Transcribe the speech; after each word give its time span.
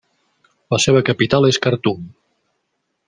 La 0.75 0.79
seva 0.85 1.03
capital 1.11 1.47
és 1.51 1.59
Khartum. 1.67 2.09